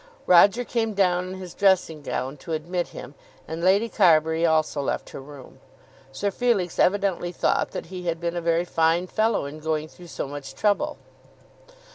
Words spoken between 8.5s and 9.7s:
fine fellow in